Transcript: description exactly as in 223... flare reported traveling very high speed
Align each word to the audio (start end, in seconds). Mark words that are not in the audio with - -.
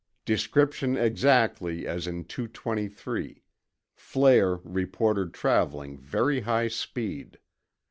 description 0.25 0.97
exactly 0.97 1.85
as 1.85 2.07
in 2.07 2.23
223... 2.23 3.43
flare 3.93 4.55
reported 4.63 5.31
traveling 5.31 5.95
very 5.99 6.39
high 6.39 6.67
speed 6.67 7.37